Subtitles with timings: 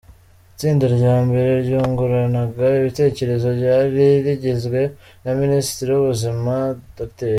[0.53, 4.79] Itsinda rya mbere ryunguranaga ibitekerezo ryari rigizwe
[5.23, 6.53] na Minisitiri w’Ubuzima
[6.97, 7.29] Dr.